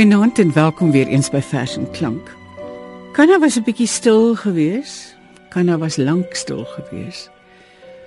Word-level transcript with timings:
Goeienaand 0.00 0.38
en 0.38 0.52
welkom 0.52 0.90
weer 0.90 1.06
eens 1.06 1.28
by 1.30 1.42
Vers 1.44 1.74
en 1.76 1.90
Klank. 1.90 2.36
Kanna 3.12 3.38
was 3.38 3.56
'n 3.56 3.62
bietjie 3.62 3.86
stil 3.86 4.34
geweest. 4.34 5.16
Kanna 5.48 5.78
was 5.78 5.96
lank 5.96 6.34
stil 6.34 6.64
geweest. 6.64 7.30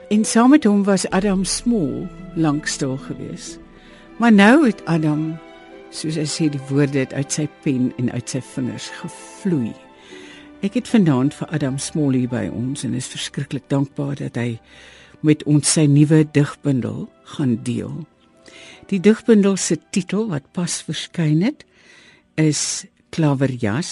En 0.10 0.26
saam 0.26 0.50
met 0.50 0.64
hom 0.64 0.84
was 0.84 1.10
Adam 1.10 1.44
Small 1.44 2.08
lank 2.36 2.66
stil 2.68 2.98
geweest. 2.98 3.60
Maar 4.18 4.34
nou 4.34 4.66
het 4.66 4.86
Adam, 4.86 5.38
soos 5.90 6.16
hy 6.16 6.26
sê, 6.26 6.50
die 6.50 6.62
woorde 6.70 7.08
uit 7.14 7.32
sy 7.32 7.48
pen 7.62 7.94
en 7.98 8.12
uit 8.12 8.30
sy 8.30 8.42
vingers 8.42 8.90
gevloei. 8.90 9.74
Ek 10.60 10.74
het 10.74 10.88
vanaand 10.88 11.34
vir 11.34 11.48
Adam 11.48 11.78
Small 11.78 12.14
hier 12.14 12.30
by 12.30 12.50
ons 12.54 12.84
en 12.84 12.94
is 12.94 13.08
verskriklik 13.08 13.64
dankbaar 13.68 14.16
dat 14.16 14.36
hy 14.36 14.60
met 15.20 15.44
ons 15.44 15.72
sy 15.72 15.86
nuwe 15.86 16.28
digbundel 16.32 17.10
gaan 17.24 17.60
deel. 17.64 18.08
Die 18.86 19.00
digbundel 19.00 19.56
se 19.58 19.78
titel 19.90 20.30
wat 20.30 20.52
pas 20.52 20.82
verskyn 20.82 21.42
het, 21.42 21.66
is 22.36 22.86
Klaverjas 23.10 23.92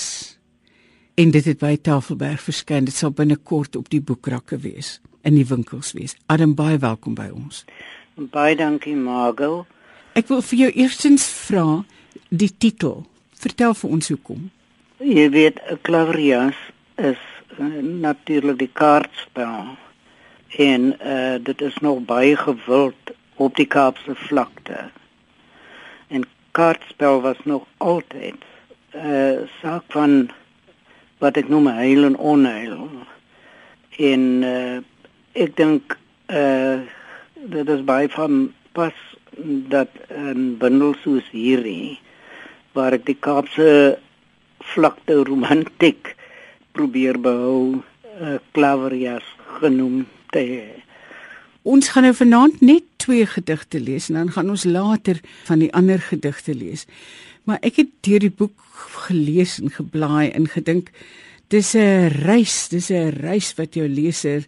en 1.14 1.32
dit 1.32 1.46
het 1.46 1.60
by 1.62 1.76
Tafelberg 1.78 2.42
verskyn. 2.42 2.88
Dit 2.88 2.98
sal 2.98 3.14
binnekort 3.14 3.76
op 3.76 3.90
die 3.94 4.02
boekrakke 4.02 4.58
wees 4.64 5.00
in 5.22 5.38
die 5.38 5.46
winkels 5.46 5.92
wees. 5.94 6.16
Adam 6.26 6.56
baie 6.58 6.80
welkom 6.82 7.16
by 7.16 7.30
ons. 7.30 7.66
Baie 8.16 8.56
dankie 8.58 8.96
Margo. 8.98 9.66
Ek 10.18 10.28
wil 10.32 10.42
vir 10.42 10.66
jou 10.66 10.72
eerstens 10.84 11.28
vra 11.48 11.84
die 12.30 12.50
titel. 12.50 13.04
Vertel 13.42 13.76
vir 13.78 13.94
ons 13.98 14.10
hoekom. 14.12 14.50
Jy 15.02 15.30
weet, 15.34 15.62
Klaverjas 15.86 16.58
is 17.02 17.22
uh, 17.58 17.70
natuurlik 17.82 18.60
die 18.60 18.72
kaartspel. 18.74 19.76
En 20.62 20.90
uh, 20.98 21.38
dit 21.42 21.62
is 21.62 21.78
nog 21.82 22.04
baie 22.10 22.36
gewild 22.38 23.14
op 23.42 23.56
die 23.56 23.66
Kaapse 23.66 24.16
vlakte. 24.28 24.90
Kaartspel 26.52 27.22
was 27.22 27.38
nog 27.44 27.64
altyd 27.78 28.36
'n 28.94 28.98
uh, 28.98 29.48
saak 29.62 29.84
van 29.88 30.30
wat 31.18 31.38
ek 31.38 31.48
noem 31.50 31.68
heil 31.68 32.04
en 32.04 32.18
onheil. 32.18 32.90
En 33.98 34.22
uh, 34.44 34.78
ek 35.34 35.56
dink 35.56 35.98
uh, 36.28 36.80
dit 37.36 37.70
is 37.70 37.84
baie 37.84 38.10
van 38.10 38.54
pas 38.72 38.98
dat 39.76 39.90
'n 40.10 40.58
bundel 40.60 40.94
soos 41.04 41.28
hierdie 41.32 42.00
waar 42.76 42.94
ek 42.94 43.06
die 43.06 43.20
Kaapse 43.20 44.00
vlakte 44.76 45.24
romantiek 45.24 46.16
probeer 46.72 47.20
behou, 47.20 47.84
uh, 48.22 48.38
Klaverias 48.52 49.28
genoem 49.60 50.08
te 50.32 50.40
hee. 50.40 50.84
Ons 51.64 51.92
gaan 51.94 52.04
nou 52.04 52.14
vanaand 52.18 52.62
net 52.62 52.84
twee 53.02 53.26
gedigte 53.26 53.80
lees 53.80 54.10
en 54.10 54.16
dan 54.16 54.32
gaan 54.32 54.50
ons 54.50 54.64
later 54.66 55.22
van 55.46 55.60
die 55.62 55.74
ander 55.78 56.02
gedigte 56.02 56.56
lees. 56.58 56.88
Maar 57.46 57.62
ek 57.62 57.82
het 57.82 57.92
deur 58.06 58.20
die 58.20 58.34
boek 58.34 58.58
gelees 59.08 59.60
en 59.62 59.74
geblaai 59.74 60.32
en 60.32 60.48
gedink 60.50 60.92
dis 61.50 61.76
'n 61.76 62.10
reis, 62.26 62.68
dis 62.70 62.90
'n 62.90 63.14
reis 63.22 63.54
wat 63.58 63.76
jou 63.76 63.88
leser 63.88 64.48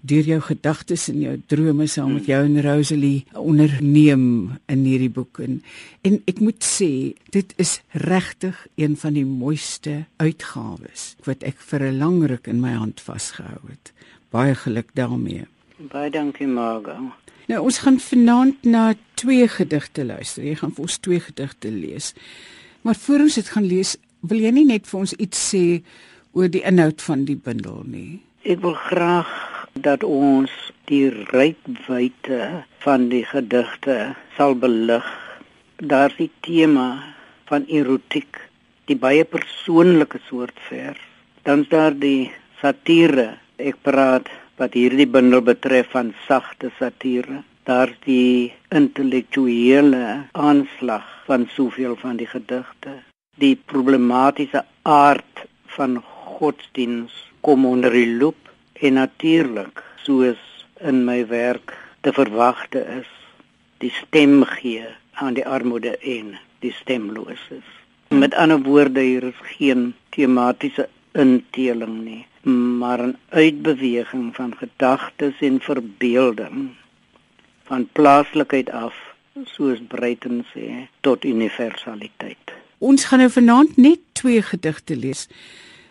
deur 0.00 0.22
jou 0.22 0.40
gedagtes 0.40 1.08
en 1.08 1.20
jou 1.20 1.34
drome 1.46 1.86
saam 1.86 2.14
met 2.14 2.26
jou 2.26 2.44
en 2.44 2.62
Rosalie 2.62 3.24
onderneem 3.32 4.58
in 4.70 4.84
hierdie 4.84 5.10
boek 5.10 5.40
en, 5.42 5.62
en 6.02 6.20
ek 6.30 6.40
moet 6.40 6.62
sê 6.64 7.14
dit 7.34 7.54
is 7.56 7.80
regtig 7.90 8.66
een 8.76 8.96
van 8.96 9.16
die 9.18 9.26
mooiste 9.26 10.04
uitgawes 10.22 11.16
wat 11.24 11.42
ek 11.42 11.58
vir 11.58 11.80
'n 11.90 11.98
lang 11.98 12.22
ruk 12.26 12.46
in 12.46 12.60
my 12.60 12.72
hand 12.72 13.00
vasgehou 13.00 13.62
het. 13.68 13.92
Baie 14.30 14.54
geluk 14.54 14.94
daarmee. 14.94 15.46
Baie 15.76 16.08
dankie 16.08 16.46
Margo. 16.48 16.94
Nou 17.52 17.58
ons 17.68 17.78
gaan 17.84 17.98
vanaand 18.00 18.62
na 18.64 18.94
twee 19.20 19.44
gedigte 19.48 20.06
luister. 20.08 20.44
Jy 20.44 20.54
gaan 20.62 20.72
vir 20.72 20.86
ons 20.86 20.94
twee 21.04 21.20
gedigte 21.20 21.68
lees. 21.68 22.14
Maar 22.80 22.96
voor 22.96 23.26
ons 23.26 23.36
dit 23.36 23.50
gaan 23.52 23.66
lees, 23.68 23.96
wil 24.24 24.40
jy 24.40 24.52
nie 24.56 24.64
net 24.70 24.88
vir 24.88 25.02
ons 25.02 25.12
iets 25.20 25.42
sê 25.50 25.60
oor 26.32 26.48
die 26.48 26.62
inhoud 26.64 27.04
van 27.04 27.26
die 27.28 27.36
bundel 27.36 27.84
nie? 27.84 28.22
Ek 28.48 28.62
wil 28.64 28.72
graag 28.86 29.28
dat 29.84 30.06
ons 30.06 30.54
die 30.88 31.10
rykwyte 31.12 32.64
van 32.86 33.08
die 33.12 33.26
gedigte 33.28 34.14
sal 34.38 34.56
belig. 34.56 35.04
Daar's 35.76 36.16
die 36.16 36.30
tema 36.40 36.88
van 37.52 37.68
erotiek, 37.68 38.40
die 38.88 38.96
baie 38.96 39.28
persoonlike 39.28 40.24
soort 40.30 40.56
vers. 40.70 41.04
Dan's 41.44 41.68
daar 41.68 41.92
die 41.92 42.32
satire. 42.62 43.34
Ek 43.60 43.76
praat 43.84 44.32
wat 44.56 44.76
hierdie 44.76 45.08
bundel 45.08 45.42
betref 45.44 45.90
van 45.92 46.14
sagte 46.26 46.70
satire. 46.78 47.42
Daar's 47.68 47.96
die 48.04 48.54
intellektuele 48.70 50.28
aanslag 50.32 51.06
van 51.26 51.48
soveel 51.54 51.96
van 52.00 52.16
die 52.16 52.28
gedigte. 52.30 53.00
Die 53.36 53.56
problematiese 53.72 54.64
aard 54.82 55.44
van 55.76 55.98
godsdiens 56.38 57.12
kom 57.40 57.66
onder 57.66 57.92
die 57.92 58.16
loop 58.16 58.52
en 58.80 58.96
natuurlik 59.00 59.82
soos 60.04 60.40
in 60.80 61.04
my 61.04 61.24
werk 61.28 61.74
te 62.00 62.12
verwagte 62.12 62.84
is 63.00 63.10
die 63.82 63.92
stem 63.92 64.44
gee 64.56 64.86
aan 65.20 65.36
die 65.36 65.44
armoede 65.44 65.96
en 65.98 66.36
die 66.64 66.72
stemloses. 66.72 67.66
Met 68.08 68.34
ander 68.34 68.62
woorde 68.62 69.02
hier 69.02 69.26
is 69.32 69.42
geen 69.58 69.90
tematiese 70.14 70.88
inteling 71.12 71.98
nie 72.04 72.24
maar 72.52 73.06
'n 73.06 73.16
uitbeweging 73.28 74.34
van 74.34 74.56
gedagtes 74.56 75.34
en 75.40 75.60
verbeelding 75.60 76.70
van 77.64 77.88
plaaslikheid 77.92 78.70
af 78.70 78.94
soos 79.44 79.78
Breiten 79.88 80.44
sê 80.54 80.88
tot 81.00 81.24
universaliteit. 81.24 82.52
Ons 82.78 83.04
gaan 83.04 83.18
nou 83.18 83.30
vanaand 83.30 83.76
net 83.76 83.98
twee 84.12 84.42
gedigte 84.42 84.96
lees. 84.96 85.28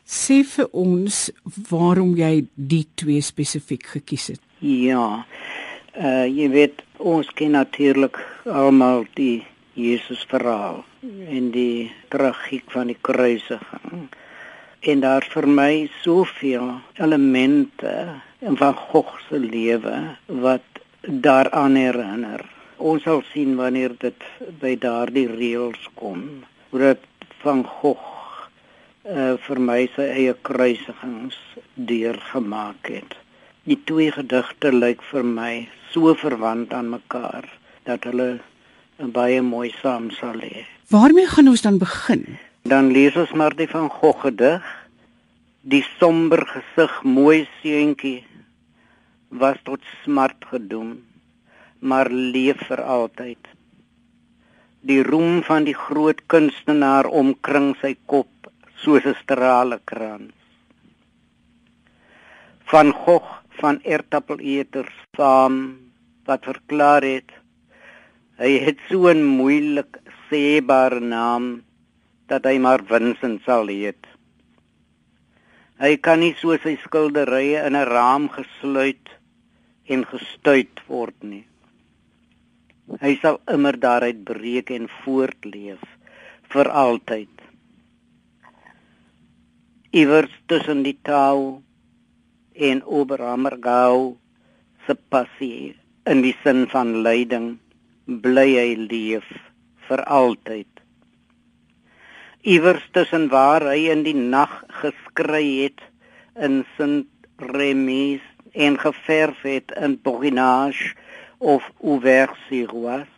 Sê 0.06 0.44
vir 0.44 0.68
ons 0.72 1.32
waarom 1.70 2.16
jy 2.16 2.46
die 2.54 2.88
twee 2.94 3.22
spesifiek 3.22 3.86
gekies 3.86 4.28
het. 4.28 4.42
Ja. 4.60 5.26
Uh 5.98 6.26
jy 6.26 6.50
weet 6.50 6.84
ons 6.98 7.30
ken 7.34 7.52
natuurlik 7.52 8.18
almal 8.46 9.06
die 9.14 9.44
Jesus 9.74 10.26
verhaal 10.30 10.86
en 11.28 11.52
die 11.52 11.92
tragiek 12.08 12.72
van 12.72 12.88
die 12.88 12.98
kruisiging 13.02 14.08
en 14.88 15.02
daar 15.02 15.26
vir 15.34 15.48
my 15.50 15.90
soveel 16.04 16.68
elemente 17.02 17.94
in 18.40 18.58
van 18.58 18.76
God 18.76 19.10
se 19.28 19.40
lewe 19.40 19.96
wat 20.28 20.82
daaraan 21.02 21.76
herinner. 21.76 22.44
Ons 22.78 23.04
sal 23.04 23.24
sien 23.32 23.56
wanneer 23.56 23.96
dit 24.00 24.28
by 24.62 24.76
daardie 24.78 25.28
reëls 25.32 25.90
kom 25.96 26.22
hoe 26.70 26.82
dit 26.82 27.06
van 27.44 27.64
God 27.80 28.02
uh, 29.06 29.34
vir 29.48 29.62
my 29.70 29.80
sy 29.96 30.08
eie 30.20 30.36
kruisigings 30.50 31.38
deurgemaak 31.74 32.90
het. 32.92 33.16
Die 33.66 33.80
twee 33.90 34.12
gedigte 34.14 34.74
lyk 34.74 35.02
vir 35.12 35.26
my 35.26 35.54
so 35.94 36.14
verwant 36.20 36.74
aan 36.74 36.92
mekaar 36.94 37.48
dat 37.90 38.06
hulle 38.10 38.40
baie 38.98 39.42
mooi 39.42 39.72
saam 39.82 40.12
sal 40.14 40.38
lê. 40.42 40.66
Waarmee 40.94 41.28
gaan 41.28 41.50
ons 41.50 41.66
dan 41.66 41.78
begin? 41.82 42.38
Dan 42.66 42.88
lees 42.90 43.14
ons 43.14 43.30
maar 43.38 43.54
die 43.54 43.68
van 43.70 43.92
Gogh 43.94 44.24
gedig. 44.24 44.64
Die 45.62 45.84
somber 46.00 46.42
gesig 46.50 46.94
mooi 47.06 47.44
seentjie 47.60 48.24
was 49.30 49.60
tot 49.68 49.84
smart 50.02 50.48
gedoem, 50.50 50.96
maar 51.86 52.10
leef 52.10 52.64
vir 52.66 52.82
altyd. 52.82 53.52
Die 54.82 55.04
roem 55.06 55.44
van 55.46 55.68
die 55.70 55.76
groot 55.78 56.24
kunstenaar 56.34 57.06
omkring 57.06 57.76
sy 57.84 57.94
kop 58.10 58.50
soos 58.82 59.06
'n 59.06 59.14
strale 59.22 59.80
krans. 59.86 60.34
Van 62.74 62.90
Gogh 63.04 63.30
van 63.62 63.78
Ertappeleters 63.84 64.98
saam 65.14 65.62
wat 66.26 66.50
verklaar 66.50 67.06
het 67.06 67.30
hy 68.42 68.58
het 68.66 68.82
so 68.90 69.06
'n 69.14 69.24
moeilik 69.24 70.02
seebare 70.30 71.00
naam 71.00 71.65
dat 72.32 72.46
hy 72.50 72.58
maar 72.62 72.84
Vincent 72.90 73.44
sal 73.46 73.70
heet. 73.70 74.08
Hy 75.82 75.98
kan 76.00 76.22
nie 76.24 76.34
so 76.40 76.56
sy 76.64 76.78
skilderye 76.84 77.60
in 77.68 77.76
'n 77.76 77.90
raam 77.90 78.30
gesluit 78.38 79.12
en 79.92 80.06
gestuit 80.12 80.82
word 80.88 81.18
nie. 81.24 81.46
Hy 83.02 83.14
sal 83.22 83.42
immer 83.56 83.78
daaruit 83.86 84.24
breek 84.24 84.72
en 84.72 84.88
voortleef 85.02 85.82
vir 86.54 86.70
altyd. 86.70 87.34
Iewers 89.92 90.34
tussen 90.48 90.84
die 90.84 90.98
taal 91.04 91.62
en 92.56 92.84
Oberhammergau 92.84 94.18
se 94.86 94.96
passie 94.96 95.76
in 96.06 96.22
die 96.22 96.36
sin 96.44 96.68
van 96.74 97.04
lyding 97.04 97.60
bly 98.06 98.50
hy 98.56 98.72
leef 98.76 99.28
vir 99.88 100.04
altyd 100.22 100.75
iewers 102.46 102.84
tussen 102.94 103.24
waar 103.34 103.64
hy 103.66 103.88
in 103.90 104.04
die 104.06 104.14
nag 104.14 104.52
geskry 104.80 105.46
het 105.64 105.82
in 106.48 106.60
Sint 106.76 107.08
Remis 107.42 108.22
en 108.54 108.78
geverf 108.78 109.40
het 109.42 109.74
in 109.82 109.96
Borinage 110.06 110.92
of 111.40 111.66
Auvers-sur-Oise 111.82 113.10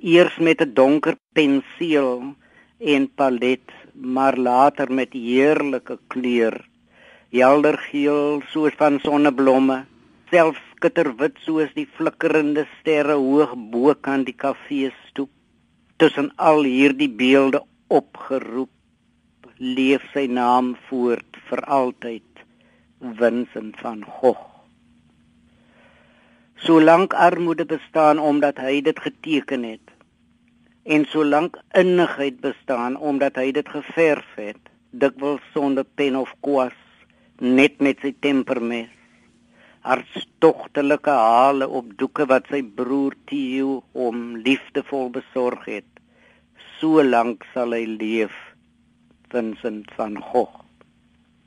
eers 0.00 0.38
met 0.46 0.64
'n 0.64 0.72
donker 0.80 1.16
penseel 1.36 2.34
en 2.78 3.04
palet, 3.14 3.68
maar 3.92 4.36
later 4.36 4.92
met 4.92 5.12
heerlike 5.12 5.98
kleur. 6.08 6.56
Helder 7.30 7.78
geel 7.78 8.42
soos 8.52 8.72
van 8.76 8.98
sonneblomme, 9.00 9.84
selfs 10.30 10.64
skitterwit 10.72 11.36
soos 11.44 11.70
die 11.74 11.88
flikkerende 11.96 12.66
sterre 12.80 13.16
hoog 13.28 13.54
bo 13.56 13.94
kan 14.00 14.24
die 14.24 14.36
kafee 14.36 14.92
stoep. 15.04 15.30
Tussen 15.96 16.32
al 16.36 16.62
hierdie 16.62 17.10
beelde 17.10 17.60
opgeroep, 17.88 18.70
leef 19.58 20.02
sy 20.12 20.26
naam 20.26 20.74
voort 20.88 21.40
vir 21.48 21.64
altyd, 21.78 22.44
Vincent 23.20 23.76
van 23.82 24.04
Gogh. 24.04 24.50
Solank 26.64 27.12
armoede 27.12 27.66
bestaan 27.68 28.18
omdat 28.18 28.62
hy 28.62 28.80
dit 28.80 29.00
geteken 29.00 29.66
het 29.68 29.94
en 30.84 31.04
solank 31.08 31.56
innigheid 31.72 32.40
bestaan 32.40 32.96
omdat 32.96 33.38
hy 33.40 33.50
dit 33.56 33.68
geverf 33.68 34.34
het, 34.36 34.60
dikwels 34.90 35.44
sonder 35.52 35.86
pen 35.96 36.16
of 36.20 36.32
kwas, 36.44 36.76
net 37.40 37.80
met 37.80 38.04
sy 38.04 38.12
tempermes. 38.20 38.92
Hartstogtelike 39.84 41.12
hale 41.12 41.68
op 41.68 41.90
doeke 42.00 42.28
wat 42.28 42.48
sy 42.52 42.62
broer 42.76 43.16
Theo 43.28 43.80
hom 43.96 44.36
liefdevol 44.44 45.10
besorg 45.16 45.64
het. 45.68 45.93
Solank 46.80 47.44
sal 47.52 47.74
hy 47.76 47.84
leef, 47.86 48.34
Vincent 49.30 49.90
van 49.94 50.16
Gogh. 50.18 50.64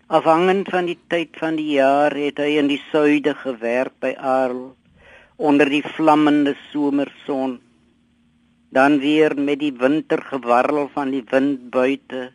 Afhangend 0.08 0.70
van 0.72 0.86
die 0.88 0.96
tyd 1.12 1.36
van 1.36 1.58
die 1.60 1.74
jaar 1.76 2.14
het 2.16 2.40
hy 2.40 2.54
in 2.62 2.70
die 2.72 2.80
suide 2.92 3.34
gewerk 3.42 3.98
by 4.00 4.14
Arles 4.16 4.78
onder 5.36 5.68
die 5.68 5.84
vlammende 5.84 6.54
somerson. 6.70 7.58
Dan 8.72 8.98
weer 9.04 9.36
met 9.36 9.60
die 9.60 9.74
wintergewarrel 9.76 10.88
van 10.96 11.12
die 11.12 11.24
wind 11.28 11.68
buite 11.76 12.30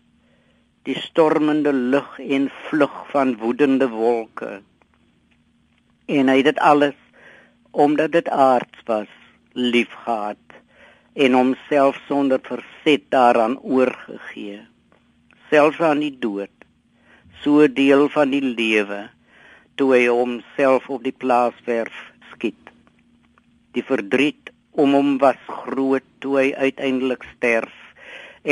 die 0.85 0.99
stormende 1.01 1.73
lug 1.73 2.19
en 2.21 2.51
vlug 2.69 3.03
van 3.15 3.37
woedende 3.41 3.89
wolke. 3.89 4.61
En 6.13 6.29
hy 6.29 6.41
het 6.43 6.53
dit 6.53 6.61
alles 6.61 6.99
omdat 7.73 8.13
dit 8.13 8.29
aards 8.29 8.85
was 8.85 9.13
liefgehad 9.57 10.52
en 11.15 11.39
homself 11.39 11.99
sonder 12.09 12.41
verset 12.49 13.09
daaraan 13.15 13.59
oorgegee 13.61 14.61
selfs 15.51 15.81
aan 15.81 16.01
die 16.05 16.15
dood 16.19 16.69
so 17.45 17.69
deel 17.69 18.09
van 18.17 18.33
die 18.33 18.45
lewe 18.45 19.05
toe 19.77 19.95
hy 19.97 20.05
homself 20.09 20.89
op 20.93 21.05
die 21.05 21.17
plaaswerf 21.25 21.99
skiet 22.33 22.63
Die 23.73 23.85
verdriet 23.89 24.51
om 24.77 24.93
hom 24.97 25.13
was 25.21 25.41
groot 25.49 26.05
toe 26.21 26.35
hy 26.37 26.49
uiteindelik 26.53 27.25
sterf 27.31 27.73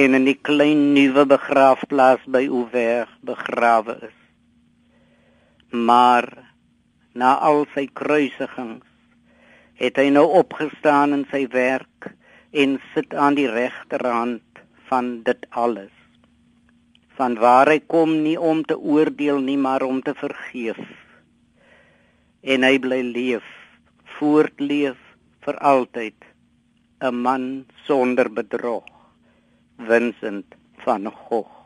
en 0.03 0.17
in 0.17 0.25
die 0.29 0.39
klein 0.49 0.93
nuwe 0.95 1.27
begraafplaas 1.29 2.23
by 2.37 2.47
Oever 2.49 3.11
begrawe 3.27 3.99
is. 4.07 4.17
Maar 5.89 6.29
na 7.13 7.35
al 7.51 7.67
sy 7.75 7.85
kruisigings 8.01 8.87
het 9.81 10.01
hy 10.01 10.09
nou 10.15 10.25
opgestaan 10.41 11.13
in 11.19 11.27
sy 11.33 11.43
werk 11.53 12.09
en 12.51 12.81
sit 12.95 13.15
aan 13.15 13.35
die 13.39 13.49
regterhand 13.51 14.63
van 14.89 15.23
dit 15.23 15.47
alles. 15.51 15.93
Van 17.19 17.37
waar 17.39 17.69
hy 17.71 17.79
kom 17.87 18.17
nie 18.25 18.39
om 18.39 18.65
te 18.65 18.79
oordeel 18.79 19.41
nie, 19.45 19.59
maar 19.59 19.83
om 19.83 20.03
te 20.03 20.15
vergeef. 20.15 20.81
En 22.41 22.65
hy 22.65 22.79
bly 22.79 23.01
leef, 23.13 23.47
voortleef 24.19 24.99
vir 25.45 25.59
altyd 25.59 26.17
'n 27.01 27.15
man 27.23 27.45
sonder 27.87 28.29
bedrog 28.29 28.85
Vincent 29.89 30.55
van 30.85 31.09
Gogh 31.09 31.61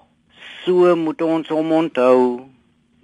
so 0.65 0.95
moet 0.97 1.21
ons 1.27 1.49
hom 1.53 1.73
onthou 1.77 2.21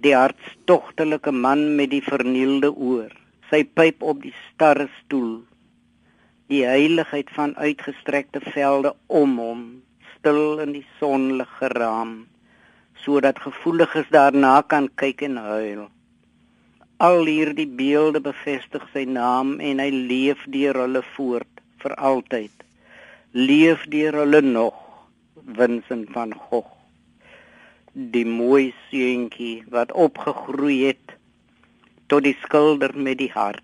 die 0.05 0.13
hartstogtelike 0.17 1.31
man 1.45 1.75
met 1.77 1.91
die 1.93 2.01
vernielde 2.05 2.71
oor 2.73 3.11
sy 3.51 3.61
pyp 3.79 4.01
op 4.11 4.21
die 4.23 4.33
starre 4.47 4.87
stoel 5.01 5.33
die 6.51 6.65
heiligheid 6.67 7.31
van 7.35 7.55
uitgestrekte 7.55 8.41
velde 8.53 8.91
om 9.07 9.37
hom 9.39 9.63
stil 10.17 10.59
in 10.63 10.75
die 10.75 10.85
sonlig 10.99 11.51
geraam 11.59 12.11
sodat 13.05 13.39
gevoeliges 13.41 14.11
daarna 14.13 14.59
kan 14.61 14.89
kyk 15.01 15.23
en 15.25 15.39
huil. 15.41 15.87
Al 17.01 17.25
hierdie 17.25 17.69
beelde 17.79 18.21
bevestig 18.21 18.83
sy 18.93 19.07
naam 19.09 19.55
en 19.57 19.81
hy 19.81 19.89
leef 19.89 20.43
deur 20.53 20.83
hulle 20.83 21.01
voort 21.15 21.63
vir 21.81 21.95
altyd. 22.11 22.53
Leef 23.33 23.87
deur 23.95 24.19
hulle 24.21 24.43
nog 24.45 24.77
Vincent 25.57 26.13
van 26.13 26.37
Gogh 26.37 26.77
die 27.93 28.25
mooi 28.25 28.73
seentjie 28.89 29.63
wat 29.67 29.91
opgegroei 29.91 30.77
het 30.85 31.15
tot 32.07 32.23
die 32.23 32.37
skilder 32.43 32.93
met 32.95 33.17
die 33.19 33.31
hart 33.33 33.63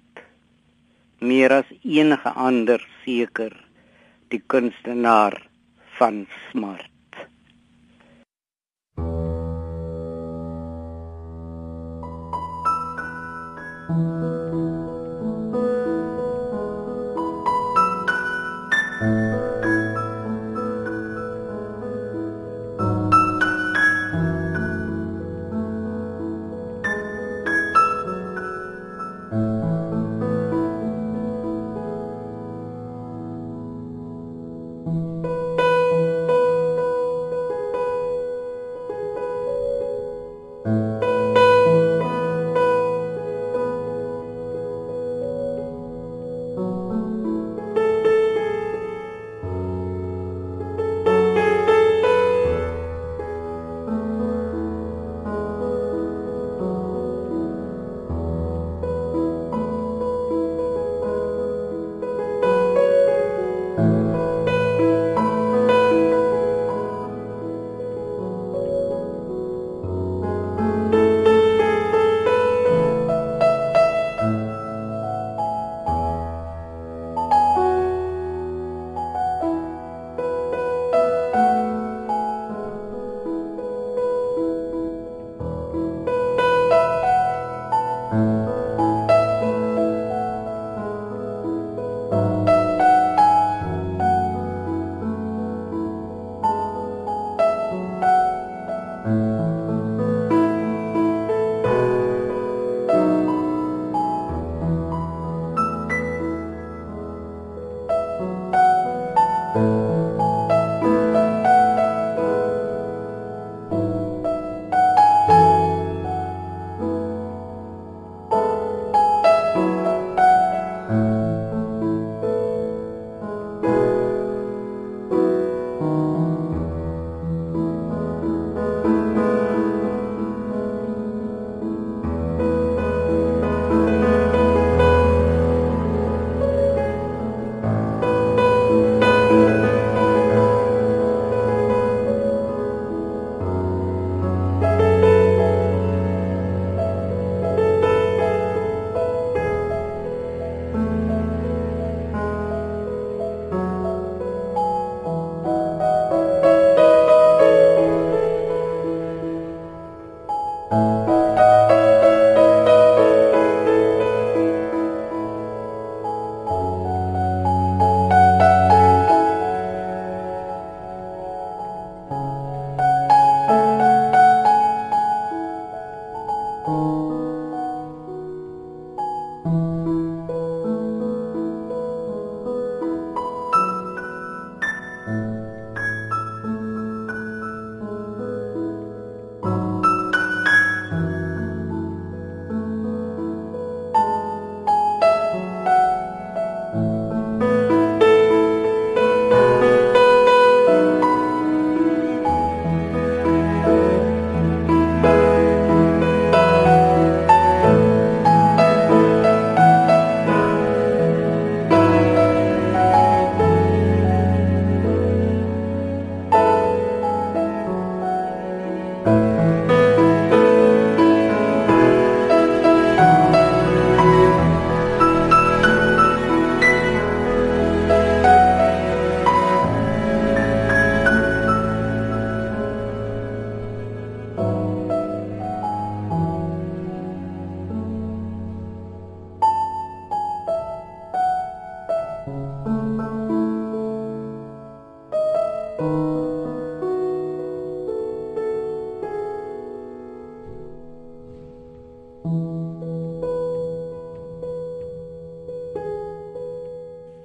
meer 1.19 1.51
as 1.51 1.69
enige 1.83 2.33
ander 2.35 2.81
seker 3.03 3.53
die 4.29 4.41
kunstenaar 4.47 5.41
van 5.97 6.25
smart. 6.49 6.91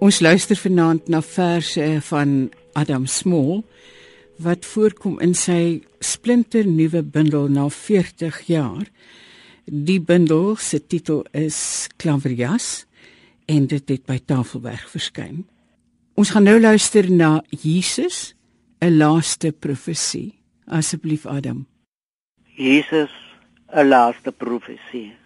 Ons 0.03 0.19
luister 0.19 0.59
vanaand 0.59 1.07
na 1.07 1.21
verse 1.23 1.85
van 2.09 2.31
Adam 2.75 3.05
Small 3.07 3.61
wat 4.43 4.67
voorkom 4.67 5.21
in 5.23 5.37
sy 5.39 5.79
splinter 6.03 6.67
nuwe 6.67 7.05
bundel 7.07 7.47
na 7.47 7.69
40 7.71 8.41
jaar. 8.49 8.89
Die 9.71 10.01
bundel 10.03 10.57
se 10.59 10.81
titel 10.83 11.23
is 11.39 11.87
Klaverjas 12.03 12.83
en 13.47 13.71
dit 13.71 13.95
het 13.95 14.03
by 14.11 14.19
Tafelberg 14.19 14.91
verskyn. 14.91 15.45
Ons 16.19 16.35
gaan 16.35 16.51
nou 16.51 16.59
luister 16.59 17.07
na 17.07 17.45
Jesus, 17.63 18.35
'n 18.83 18.99
laaste 18.99 19.53
profesie. 19.53 20.35
Asseblief 20.67 21.27
Adam. 21.27 21.67
Jesus, 22.57 23.15
'n 23.71 23.87
laaste 23.87 24.33
profesie. 24.33 25.22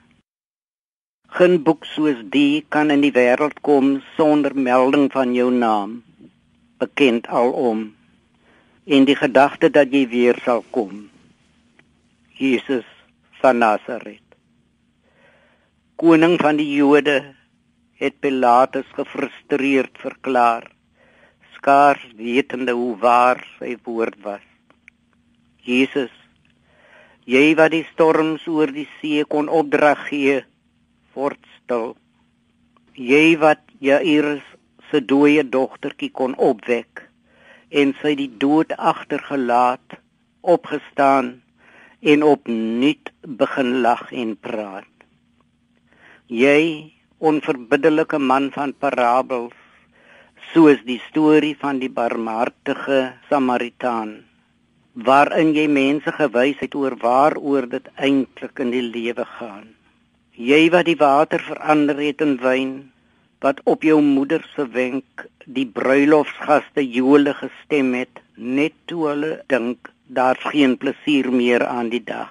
Geen 1.36 1.58
boek 1.64 1.84
soos 1.84 2.20
die 2.32 2.64
kan 2.72 2.88
in 2.94 3.02
die 3.04 3.12
wêreld 3.12 3.58
kom 3.68 3.88
sonder 4.14 4.54
melding 4.56 5.10
van 5.12 5.34
jou 5.36 5.50
naam, 5.52 5.90
bekend 6.80 7.26
alom. 7.40 7.82
En 8.88 9.04
die 9.04 9.16
gedagte 9.20 9.68
dat 9.74 9.92
jy 9.92 10.06
weer 10.14 10.40
sal 10.46 10.64
kom. 10.72 11.10
Jesus 12.40 12.88
van 13.42 13.60
Nasaret. 13.60 14.24
Koning 16.00 16.38
van 16.40 16.56
die 16.56 16.70
Jode 16.78 17.18
het 18.00 18.16
Pilatus 18.24 18.88
gefrustreerd 18.96 19.92
verklaar, 20.00 20.70
skaars 21.60 22.08
wetende 22.16 22.80
hoe 22.80 22.96
waar 23.04 23.44
sy 23.60 23.76
woord 23.84 24.16
was. 24.24 24.50
Jesus, 25.68 26.12
jy 27.28 27.46
wat 27.60 27.76
die 27.76 27.84
storms 27.92 28.48
oor 28.48 28.72
die 28.72 28.88
see 29.02 29.28
kon 29.28 29.52
opdrag 29.52 30.08
gee, 30.08 30.44
word 31.16 31.40
stil. 31.56 31.94
Jy 32.94 33.36
wat 33.42 33.62
Jairus 33.80 34.44
se 34.90 35.00
dooie 35.12 35.42
dogtertjie 35.56 36.12
kon 36.20 36.36
opwek 36.50 37.02
en 37.80 37.92
sy 38.00 38.14
die 38.20 38.30
dood 38.42 38.72
agtergelaat, 38.92 39.98
opgestaan 40.56 41.32
en 42.00 42.22
opnuut 42.22 43.10
begin 43.40 43.72
lag 43.86 44.04
en 44.12 44.36
praat. 44.36 44.92
Jy 46.30 46.92
onverbiddelike 47.18 48.20
man 48.20 48.50
van 48.54 48.74
parabels 48.84 49.56
soos 50.52 50.78
die 50.86 51.00
storie 51.08 51.56
van 51.58 51.80
die 51.82 51.90
barmhartige 51.90 53.00
Samaritaan 53.30 54.12
waarin 55.08 55.52
jy 55.56 55.66
mense 55.68 56.12
gewys 56.18 56.60
het 56.62 56.76
oor 56.78 56.96
waaroor 57.02 57.66
dit 57.72 57.88
eintlik 57.96 58.62
in 58.64 58.70
die 58.72 58.84
lewe 58.84 59.26
gaan 59.38 59.75
jy 60.36 60.68
wat 60.68 60.84
die 60.84 60.98
water 61.00 61.40
verander 61.40 61.96
het 61.96 62.20
in 62.20 62.34
wyn 62.42 62.72
wat 63.40 63.60
op 63.64 63.84
jou 63.88 64.02
moeder 64.04 64.42
se 64.54 64.66
wenk 64.68 65.24
die 65.46 65.64
bruilofsgaste 65.64 66.84
jole 66.84 67.32
gestem 67.38 67.94
het 67.96 68.20
net 68.36 68.74
toe 68.84 69.06
hulle 69.08 69.30
dink 69.48 69.88
daar's 70.18 70.44
geen 70.52 70.76
plesier 70.76 71.30
meer 71.32 71.64
aan 71.66 71.88
die 71.88 72.02
dag. 72.04 72.28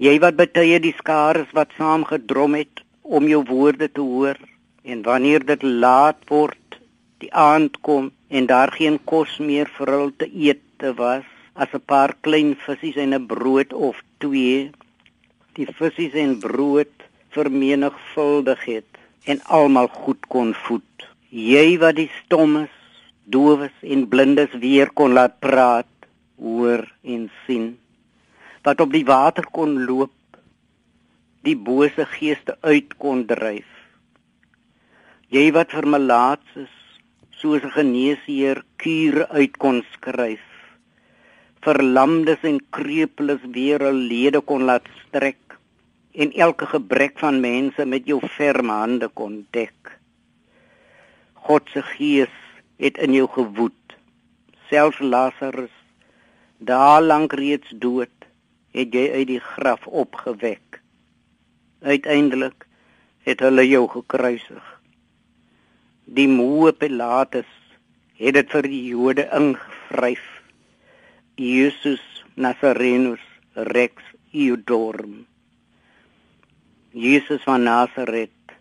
Jy 0.00 0.16
wat 0.24 0.38
betye 0.40 0.80
die 0.80 0.94
skares 0.96 1.52
wat 1.52 1.76
saam 1.76 2.06
gedrom 2.08 2.56
het 2.56 2.80
om 3.02 3.28
jou 3.28 3.42
woorde 3.44 3.90
te 3.92 4.00
hoor 4.00 4.40
en 4.82 5.04
wanneer 5.04 5.44
dit 5.44 5.62
laat 5.62 6.24
word 6.32 6.80
die 7.20 7.32
aand 7.36 7.76
kom 7.84 8.10
en 8.28 8.48
daar 8.48 8.72
geen 8.72 8.96
kos 9.04 9.36
meer 9.38 9.68
vir 9.76 9.92
hulle 9.92 10.16
te 10.16 10.30
eet 10.32 10.64
te 10.80 10.96
was 10.96 11.28
as 11.52 11.68
'n 11.74 11.84
paar 11.84 12.16
klein 12.24 12.56
visse 12.64 13.00
en 13.00 13.14
'n 13.14 13.26
brood 13.26 13.72
of 13.72 14.00
twee. 14.18 14.70
Die 15.52 15.68
visse 15.68 16.18
en 16.18 16.38
brood 16.40 17.01
vermenigvuldig 17.32 18.64
het 18.68 19.00
en 19.24 19.40
almal 19.58 19.88
goed 19.88 20.26
kon 20.28 20.52
voed. 20.66 21.06
Jy 21.30 21.78
wat 21.80 21.96
die 21.96 22.10
stommes, 22.20 22.72
dowes 23.24 23.74
en 23.80 24.04
blindes 24.12 24.52
weer 24.60 24.90
kon 24.92 25.14
laat 25.16 25.38
praat, 25.40 25.88
hoor 26.36 26.84
en 27.02 27.30
sien. 27.46 27.70
Wat 28.66 28.82
op 28.84 28.92
die 28.92 29.06
water 29.08 29.46
kon 29.48 29.78
loop, 29.86 30.12
die 31.46 31.56
bose 31.56 32.06
geeste 32.18 32.56
uit 32.60 32.96
kon 33.02 33.24
dryf. 33.26 33.68
Jy 35.32 35.48
wat 35.56 35.72
vir 35.74 35.88
malaatses 35.88 36.74
soos 37.40 37.62
'n 37.64 37.74
geneesheer 37.78 38.62
kure 38.76 39.26
uit 39.28 39.56
kon 39.56 39.82
skryf. 39.94 40.44
Verlamdes 41.64 42.42
en 42.42 42.60
krepeles 42.70 43.42
weer 43.56 43.80
hul 43.80 44.00
lede 44.12 44.40
kon 44.40 44.62
laat 44.68 44.86
strek 45.00 45.51
en 46.12 46.32
elke 46.32 46.66
gebrek 46.66 47.18
van 47.18 47.40
mense 47.40 47.84
met 47.88 48.06
jou 48.06 48.20
ferme 48.36 48.72
hande 48.72 49.08
kon 49.08 49.46
dek. 49.56 49.92
God 51.46 51.70
se 51.72 51.82
gees 51.82 52.34
het 52.76 52.98
in 52.98 53.14
jou 53.16 53.28
gewoed. 53.28 53.96
Selfs 54.68 55.00
Lazarus, 55.00 55.72
daar 56.58 57.02
lank 57.02 57.32
reeds 57.32 57.72
dood, 57.80 58.12
het 58.72 58.94
jy 58.94 59.08
uit 59.12 59.26
die 59.32 59.40
graf 59.40 59.86
opgewek. 59.86 60.80
Uiteindelik 61.82 62.66
het 63.26 63.42
hulle 63.44 63.64
jou 63.68 63.88
gekruisig. 63.90 64.62
Die 66.04 66.28
moe 66.28 66.72
Pilatus 66.72 67.50
het 68.18 68.36
dit 68.38 68.54
vir 68.54 68.68
die 68.68 68.84
Jode 68.92 69.26
ingevryf. 69.34 70.24
Jesus 71.36 72.02
Nazarenus 72.34 73.22
Rex 73.54 74.02
Iudorum. 74.32 75.31
Jesus 77.02 77.42
van 77.42 77.64
Nasaret, 77.66 78.52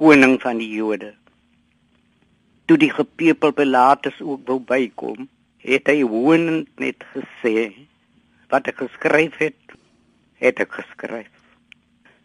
koning 0.00 0.38
van 0.40 0.56
die 0.62 0.70
Jode. 0.72 1.10
Toe 2.64 2.78
die 2.80 2.88
gepeopel 2.88 3.52
Pilatus 3.52 4.16
ook 4.24 4.46
wou 4.48 4.56
bykom, 4.64 5.26
het 5.60 5.90
hy 5.92 5.98
hoonend 6.00 6.70
net 6.80 7.04
gesê 7.12 7.66
wat 8.48 8.70
ek 8.72 8.80
geskryf 8.80 9.36
het, 9.42 9.76
het 10.40 10.64
ek 10.64 10.72
geskryf. 10.78 11.28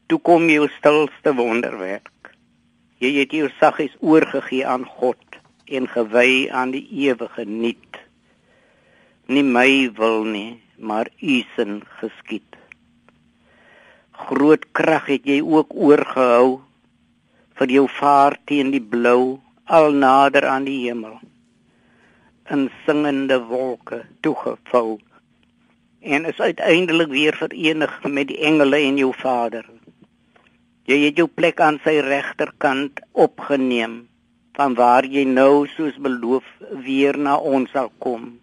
Toe 0.07 0.21
kom 0.23 0.47
jou 0.47 0.69
stilste 0.77 1.35
wonderwerk. 1.35 2.31
Jy 3.03 3.11
het 3.19 3.35
jou 3.35 3.51
saggies 3.59 3.99
oorgegee 3.99 4.63
aan 4.63 4.87
God 4.87 5.41
en 5.67 5.91
gewy 5.91 6.45
aan 6.47 6.71
die 6.77 6.85
ewige 7.09 7.43
nuut. 7.43 8.03
Nie 9.27 9.43
my 9.43 9.71
wil 9.99 10.23
nie, 10.31 10.51
maar 10.79 11.11
u 11.19 11.41
sin 11.57 11.81
geskied 11.99 12.55
groot 14.23 14.65
krag 14.71 15.09
het 15.11 15.27
jy 15.29 15.41
ook 15.43 15.73
oorgehou 15.75 16.61
vir 17.59 17.71
jou 17.77 17.87
vaart 17.99 18.41
teen 18.49 18.71
die 18.73 18.83
blou 18.95 19.39
al 19.65 19.91
nader 19.91 20.47
aan 20.47 20.67
die 20.67 20.81
hemel 20.85 21.19
in 22.53 22.69
singende 22.85 23.39
wolke 23.49 24.03
toegevou 24.21 24.99
en 26.05 26.25
is 26.25 26.39
uiteindelik 26.39 27.09
weer 27.09 27.35
verenig 27.35 28.03
met 28.03 28.27
die 28.29 28.37
engele 28.37 28.77
en 28.77 28.97
jou 29.01 29.13
Vader. 29.17 29.65
Jy 30.85 30.99
het 31.01 31.17
jou 31.17 31.25
plek 31.27 31.61
aan 31.65 31.79
sy 31.81 31.95
regterkant 32.05 33.01
opgeneem 33.11 34.03
van 34.55 34.75
waar 34.77 35.07
jy 35.09 35.23
nou 35.25 35.65
soos 35.73 35.97
beloof 35.97 36.45
weer 36.85 37.17
na 37.17 37.39
ons 37.41 37.71
sal 37.73 37.89
kom. 37.97 38.35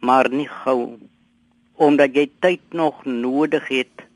Maar 0.00 0.30
nie 0.30 0.48
gou 0.62 0.94
omdat 1.80 2.14
jy 2.14 2.28
tyd 2.44 2.76
nog 2.76 3.02
nodig 3.04 3.66
het 3.72 4.06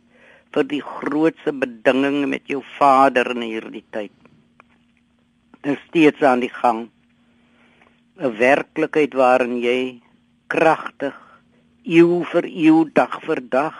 vir 0.54 0.66
die 0.70 0.82
grootste 0.82 1.52
bedinging 1.52 2.28
met 2.30 2.46
jou 2.50 2.62
Vader 2.78 3.32
in 3.34 3.42
hierdie 3.42 3.84
tyd. 3.90 4.12
Dit 5.64 5.80
steeds 5.88 6.22
aan 6.22 6.44
die 6.44 6.52
gang. 6.62 6.88
'n 8.14 8.30
werklikheid 8.38 9.14
waarin 9.18 9.56
jy 9.58 9.78
kragtig 10.46 11.16
eeu 11.82 12.20
vir 12.32 12.46
eeu 12.46 12.84
dag 12.98 13.16
vir 13.24 13.40
dag 13.54 13.78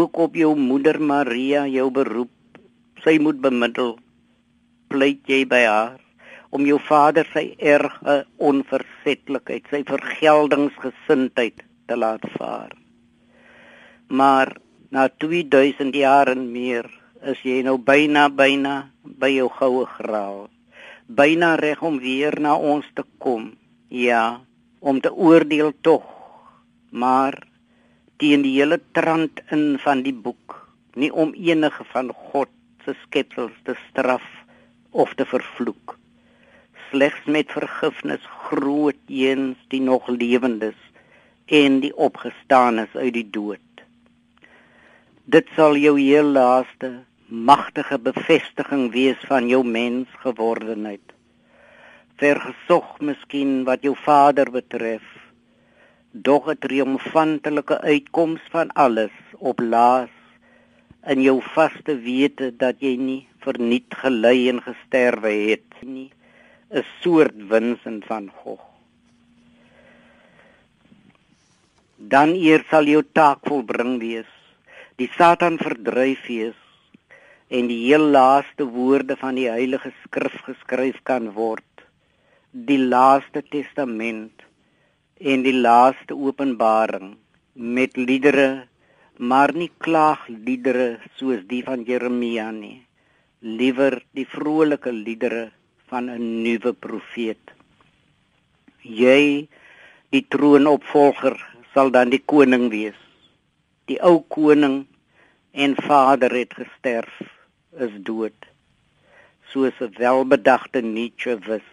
ook 0.00 0.18
op 0.24 0.34
jou 0.36 0.50
moeder 0.56 0.98
Maria 1.00 1.62
jou 1.66 1.86
beroep 1.90 2.60
sy 3.04 3.16
moet 3.24 3.40
bemiddel 3.40 3.96
pleit 4.92 5.32
jy 5.32 5.40
by 5.48 5.62
haar 5.64 5.96
om 6.52 6.68
jou 6.68 6.76
vader 6.90 7.24
sy 7.32 7.46
erge 7.72 8.18
onversetlikheid 8.50 9.72
sy 9.72 9.80
vergeldingsgesindheid 9.88 11.64
te 11.88 11.96
laat 11.96 12.28
vaar 12.36 12.76
maar 14.20 14.52
na 14.90 15.08
2000 15.08 15.94
jaar 15.94 16.28
en 16.32 16.46
meer 16.52 16.86
is 17.32 17.40
jy 17.44 17.62
nou 17.66 17.76
byna 17.78 18.28
byna 18.32 18.74
by 19.02 19.30
jou 19.34 19.48
goue 19.58 19.86
graal. 19.98 20.46
Byna 21.08 21.56
reg 21.60 21.82
om 21.82 21.98
weer 22.00 22.38
na 22.40 22.54
ons 22.56 22.86
te 22.94 23.04
kom. 23.18 23.52
Ja 23.88 24.40
om 24.80 25.00
te 25.02 25.10
oordeel 25.10 25.72
tog 25.82 26.04
maar 26.90 27.34
teen 28.16 28.42
die 28.42 28.54
hele 28.56 28.78
trant 28.92 29.40
in 29.54 29.78
van 29.82 30.02
die 30.06 30.14
boek 30.14 30.56
nie 30.94 31.10
om 31.12 31.34
enige 31.34 31.84
van 31.92 32.12
God 32.30 32.50
se 32.84 32.94
skepsels 33.04 33.54
te 33.64 33.74
straf 33.88 34.24
of 34.90 35.12
te 35.14 35.26
vervloek. 35.28 35.98
Slegs 36.90 37.26
met 37.26 37.52
vergifnis 37.52 38.24
groot 38.48 38.98
eens 39.06 39.58
die 39.68 39.80
nog 39.80 40.08
lewendes 40.08 40.78
en 41.46 41.80
die 41.84 41.94
opgestaanes 41.96 42.94
uit 42.96 43.12
die 43.14 43.28
dood 43.30 43.67
dit 45.28 45.54
sal 45.56 45.76
jou 45.76 45.98
heel 46.00 46.32
laaste 46.38 47.04
magtige 47.28 47.98
bevestiging 47.98 48.88
wees 48.92 49.20
van 49.28 49.48
jou 49.48 49.62
mens 49.64 50.08
gewordenheid 50.24 51.08
vergesog 52.18 52.96
miskien 52.98 53.62
wat 53.66 53.84
jou 53.86 53.94
vader 54.02 54.50
betref. 54.50 55.04
Dog 56.10 56.48
'n 56.50 56.58
triomfantelike 56.58 57.76
uitkoms 57.80 58.42
van 58.50 58.72
alles 58.74 59.14
op 59.38 59.60
laas 59.60 60.14
in 61.06 61.22
jou 61.22 61.38
vaste 61.54 61.94
wete 62.02 62.50
dat 62.56 62.80
jy 62.80 62.96
nie 62.96 63.28
verniet 63.44 63.94
gelei 64.02 64.48
en 64.48 64.60
gesterwe 64.62 65.32
het 65.50 65.70
nie. 65.82 66.10
'n 66.70 66.84
soort 67.00 67.38
winsin 67.48 68.02
van 68.06 68.30
God. 68.42 68.60
Dan 71.96 72.34
eer 72.34 72.64
sal 72.70 72.84
jou 72.84 73.02
taak 73.12 73.38
volbring 73.42 73.98
wees 73.98 74.37
die 74.98 75.06
satan 75.14 75.60
verdryf 75.62 76.24
wees 76.26 76.56
en 77.54 77.68
die 77.70 77.82
heel 77.84 78.06
laaste 78.14 78.64
woorde 78.78 79.14
van 79.20 79.36
die 79.38 79.46
heilige 79.46 79.92
skrif 80.00 80.34
geskryf 80.46 80.98
kan 81.10 81.28
word. 81.36 81.84
Die 82.70 82.80
laaste 82.94 83.44
testament 83.54 84.42
en 85.32 85.46
die 85.46 85.54
laaste 85.54 86.18
openbaring 86.18 87.14
met 87.78 87.94
liedere 87.94 88.66
maar 89.18 89.54
nie 89.54 89.70
klaagliedere 89.86 90.90
soos 91.20 91.46
die 91.46 91.62
van 91.70 91.86
Jeremia 91.86 92.50
nie. 92.50 92.82
Liewer 93.38 94.00
die 94.18 94.26
vrolike 94.26 94.90
liedere 94.90 95.50
van 95.90 96.10
'n 96.10 96.42
nuwe 96.42 96.72
profeet. 96.74 97.54
Jy 98.82 99.46
die 100.10 100.26
troonopvolger 100.28 101.38
sal 101.74 101.90
dan 101.90 102.10
die 102.10 102.24
koning 102.26 102.66
wees 102.70 102.98
die 103.88 103.98
ou 104.04 104.20
koning 104.28 104.78
en 105.52 105.74
vader 105.88 106.34
het 106.36 106.54
gesterf 106.60 107.20
is 107.86 107.94
dood 108.08 108.48
soos 109.50 109.76
'n 109.84 109.94
welbedagte 109.98 110.80
Nietzsche 110.94 111.34
wys 111.48 111.68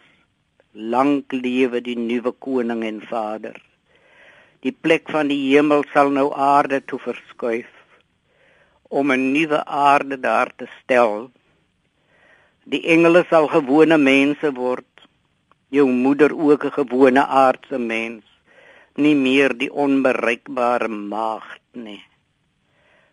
lank 0.93 1.33
lewe 1.45 1.81
die 1.87 1.97
nuwe 2.09 2.31
koning 2.45 2.83
en 2.89 3.01
vader. 3.09 3.57
Die 4.63 4.75
plek 4.85 5.11
van 5.15 5.27
die 5.31 5.41
hemel 5.49 5.83
sal 5.93 6.09
nou 6.17 6.29
aarde 6.51 6.79
toe 6.91 6.99
verskuif 7.07 7.73
om 8.99 9.11
'n 9.11 9.31
nuwe 9.35 9.59
aarde 9.65 10.19
daar 10.27 10.51
te 10.55 10.67
stel. 10.79 11.31
Die 12.63 12.83
engele 12.95 13.25
sal 13.29 13.47
gewone 13.47 13.97
mense 13.97 14.53
word. 14.63 14.91
Jou 15.69 15.87
moeder 16.05 16.31
ook 16.47 16.63
'n 16.65 16.77
gewone 16.79 17.23
aardse 17.43 17.77
mens, 17.77 18.23
nie 18.95 19.15
meer 19.15 19.57
die 19.57 19.71
onbereikbare 19.85 20.87
maagd 20.87 21.64
nie. 21.75 22.01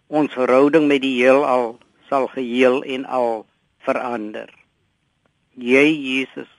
Ons 0.08 0.34
verhouding 0.36 0.88
met 0.88 1.02
die 1.04 1.14
heelal 1.20 1.78
sal 2.08 2.28
geheel 2.32 2.82
en 2.82 3.04
al 3.06 3.46
verander. 3.86 4.50
Jy 5.56 5.86
Jesus 5.90 6.50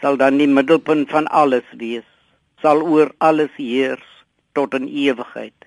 sal 0.00 0.16
dan 0.20 0.38
die 0.38 0.48
middelpunt 0.48 1.10
van 1.10 1.26
alles 1.26 1.66
wees, 1.80 2.06
sal 2.62 2.82
oor 2.86 3.10
alles 3.18 3.54
heers 3.56 4.06
tot 4.54 4.74
in 4.78 4.86
ewigheid. 4.88 5.66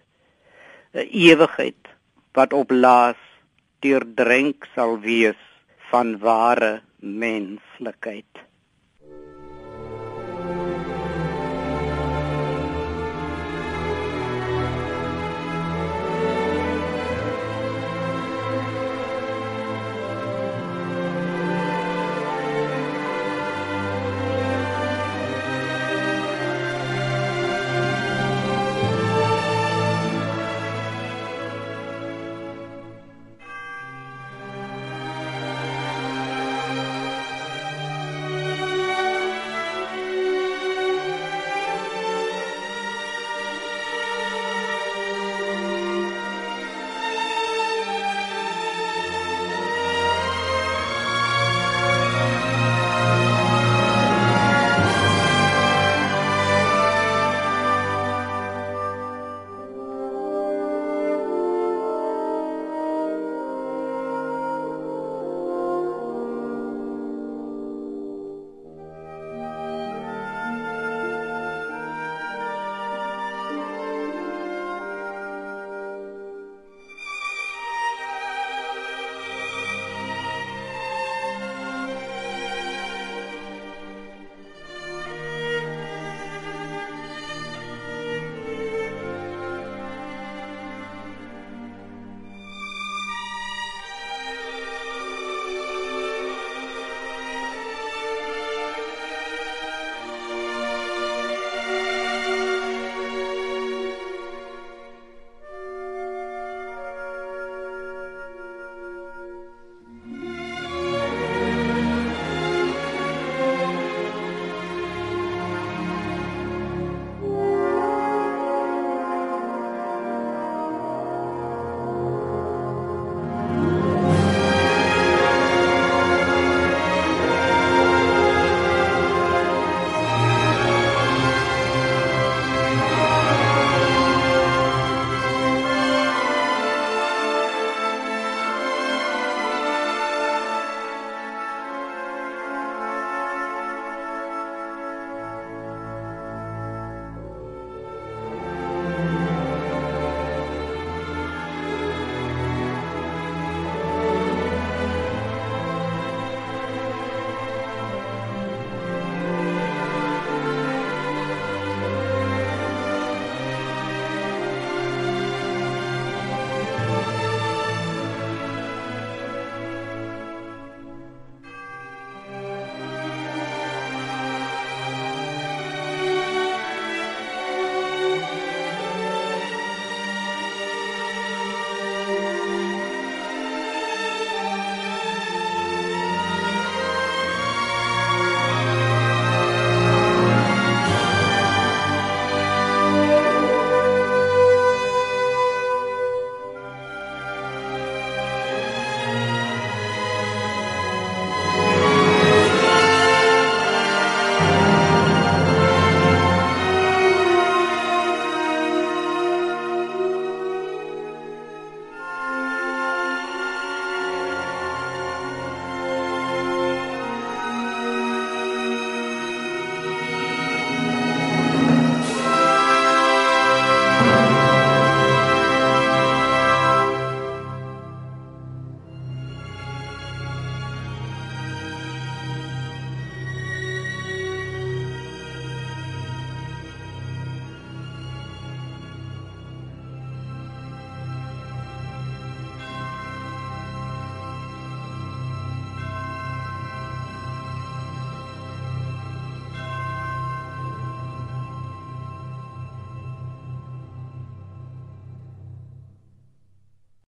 'n 0.93 1.07
Ewigheid 1.07 1.91
wat 2.35 2.53
op 2.53 2.71
laas 2.71 3.19
deurdrink 3.83 4.67
sal 4.75 4.99
wees 4.99 5.41
van 5.91 6.17
ware 6.19 6.81
menslikheid. 6.99 8.50